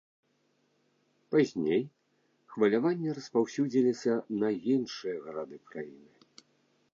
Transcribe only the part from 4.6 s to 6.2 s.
іншыя гарады краіны.